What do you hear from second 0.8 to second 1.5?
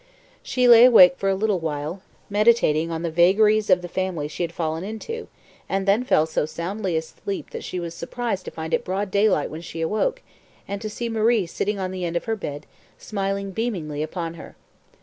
awake for a